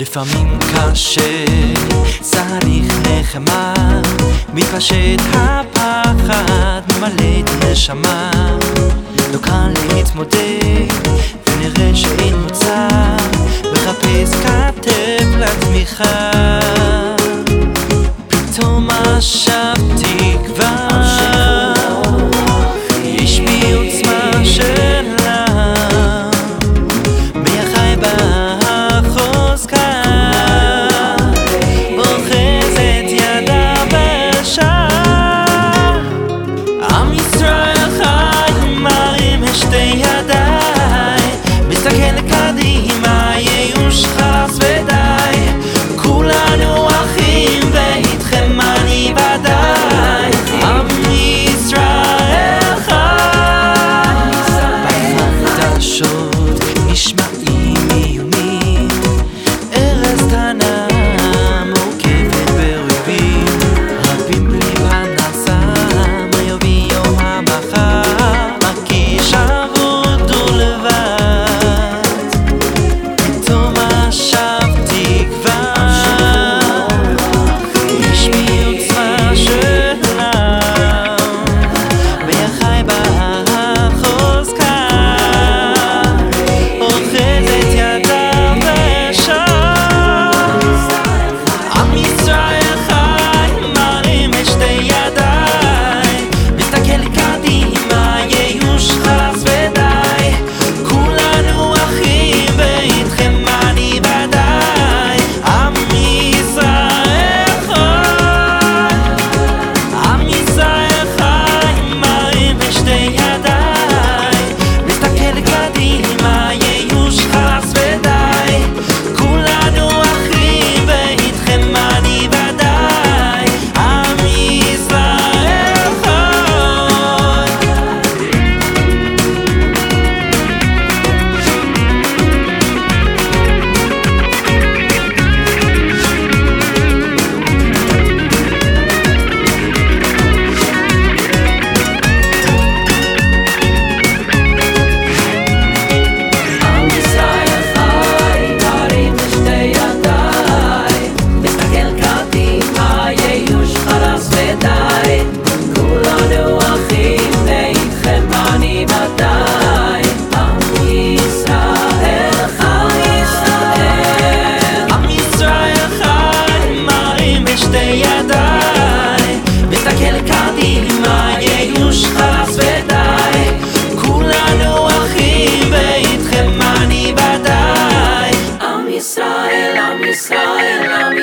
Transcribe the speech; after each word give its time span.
לפעמים 0.00 0.58
קשה, 0.58 1.44
צריך 2.20 2.94
נחמה, 3.08 3.74
מתפשט 4.54 5.20
הפחד, 5.32 6.80
ממלא 6.96 7.40
את 7.40 7.50
הנשמה. 7.50 8.30
לא 9.32 9.38
קל 9.38 9.94
להתמודד, 9.94 10.94
ונראה 11.46 11.90
שאין 11.94 12.36
מוצא, 12.36 12.88
מחפש 13.72 14.34
כתף 14.34 15.26
לתמיכה. 15.38 16.57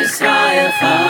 Israel. 0.05 1.04